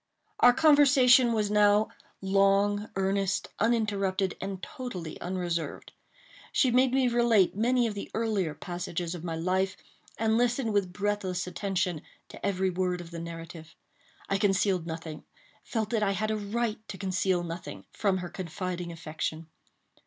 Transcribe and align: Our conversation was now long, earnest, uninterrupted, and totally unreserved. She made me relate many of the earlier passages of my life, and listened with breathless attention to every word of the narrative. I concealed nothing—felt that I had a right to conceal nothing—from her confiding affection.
Our 0.39 0.51
conversation 0.51 1.31
was 1.31 1.51
now 1.51 1.89
long, 2.21 2.89
earnest, 2.95 3.49
uninterrupted, 3.59 4.35
and 4.41 4.59
totally 4.63 5.21
unreserved. 5.21 5.91
She 6.51 6.71
made 6.71 6.91
me 6.91 7.07
relate 7.07 7.55
many 7.55 7.85
of 7.85 7.93
the 7.93 8.09
earlier 8.15 8.55
passages 8.55 9.13
of 9.13 9.23
my 9.23 9.35
life, 9.35 9.77
and 10.17 10.39
listened 10.39 10.73
with 10.73 10.91
breathless 10.91 11.45
attention 11.45 12.01
to 12.29 12.43
every 12.43 12.71
word 12.71 12.99
of 12.99 13.11
the 13.11 13.19
narrative. 13.19 13.75
I 14.27 14.39
concealed 14.39 14.87
nothing—felt 14.87 15.91
that 15.91 16.01
I 16.01 16.13
had 16.13 16.31
a 16.31 16.35
right 16.35 16.79
to 16.87 16.97
conceal 16.97 17.43
nothing—from 17.43 18.17
her 18.17 18.29
confiding 18.29 18.91
affection. 18.91 19.49